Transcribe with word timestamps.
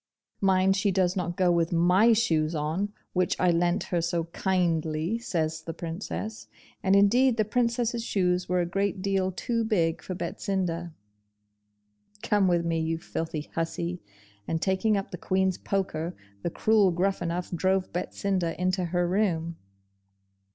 'Mind 0.41 0.75
she 0.75 0.89
does 0.89 1.15
not 1.15 1.37
go 1.37 1.51
with 1.51 1.71
MY 1.71 2.13
shoes 2.13 2.55
on, 2.55 2.91
which 3.13 3.39
I 3.39 3.51
lent 3.51 3.83
her 3.93 4.01
so 4.01 4.23
kindly,' 4.23 5.19
says 5.19 5.61
the 5.61 5.75
Princess; 5.75 6.47
and 6.81 6.95
indeed 6.95 7.37
the 7.37 7.45
Princess's 7.45 8.03
shoes 8.03 8.49
were 8.49 8.61
a 8.61 8.65
great 8.65 9.03
deal 9.03 9.31
too 9.31 9.63
big 9.63 10.01
for 10.01 10.15
Betsinda. 10.15 10.91
'Come 12.23 12.47
with 12.47 12.65
me, 12.65 12.79
you 12.79 12.97
filthy 12.97 13.51
hussy!' 13.53 14.01
and 14.47 14.59
taking 14.59 14.97
up 14.97 15.11
the 15.11 15.19
Queen's 15.19 15.59
poker, 15.59 16.15
the 16.41 16.49
cruel 16.49 16.89
Gruffanuff 16.91 17.51
drove 17.51 17.93
Betsinda 17.93 18.59
into 18.59 18.85
her 18.85 19.07
room. 19.07 19.55